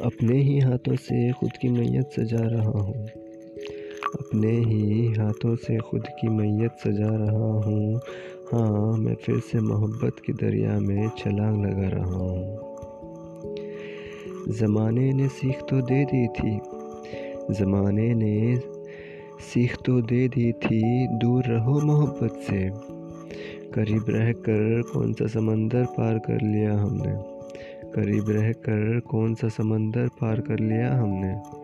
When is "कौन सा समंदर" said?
24.82-25.84, 29.00-30.08